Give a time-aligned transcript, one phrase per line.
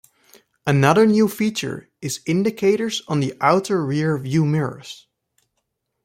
[0.65, 5.05] Another new feature is indicators on the Outer Rear View Mirrors.